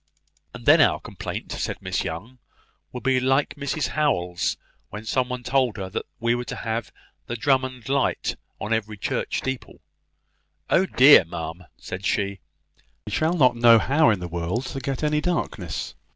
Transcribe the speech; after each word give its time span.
"And 0.55 0.65
then 0.65 0.81
our 0.81 0.99
complaint," 0.99 1.51
said 1.51 1.79
Miss 1.79 2.03
Young, 2.03 2.39
"will 2.91 3.01
be 3.01 3.19
like 3.19 3.53
Mrs 3.53 3.89
Howell's, 3.89 4.57
when 4.89 5.05
somebody 5.05 5.43
told 5.43 5.77
her 5.77 5.91
that 5.91 6.07
we 6.19 6.33
were 6.33 6.43
to 6.45 6.55
have 6.55 6.91
the 7.27 7.35
Drummond 7.35 7.87
light 7.87 8.35
on 8.59 8.73
every 8.73 8.97
church 8.97 9.37
steeple. 9.37 9.79
`Oh 10.71 10.91
dear, 10.95 11.23
ma'am!' 11.23 11.65
said 11.77 12.03
she, 12.03 12.39
`we 13.07 13.13
shall 13.13 13.33
not 13.35 13.55
know 13.55 13.77
how 13.77 14.09
in 14.09 14.19
the 14.19 14.27
world 14.27 14.65
to 14.73 14.79
get 14.79 15.03
any 15.03 15.21
darkness.'" 15.21 15.93